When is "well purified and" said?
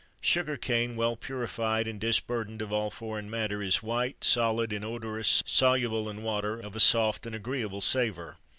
0.95-1.99